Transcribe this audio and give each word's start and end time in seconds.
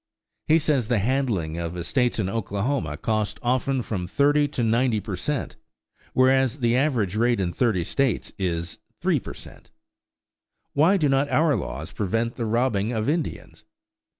He 0.47 0.57
says 0.57 0.87
the 0.87 0.97
handling 0.97 1.59
of 1.59 1.77
estates 1.77 2.17
in 2.17 2.27
Oklahoma 2.27 2.97
costs 2.97 3.37
often 3.43 3.83
from 3.83 4.07
30 4.07 4.47
to 4.47 4.63
90 4.63 4.99
per 4.99 5.15
cent., 5.15 5.57
whereas 6.13 6.57
the 6.57 6.75
average 6.75 7.15
rate 7.15 7.39
in 7.39 7.53
thirty 7.53 7.83
states 7.83 8.33
is 8.39 8.79
3 8.99 9.19
per 9.19 9.35
cent. 9.35 9.69
"Why 10.73 10.97
do 10.97 11.07
not 11.07 11.29
our 11.29 11.55
laws 11.55 11.91
prevent 11.91 12.33
the 12.35 12.45
robbing 12.47 12.91
of 12.91 13.07
Indians? 13.07 13.63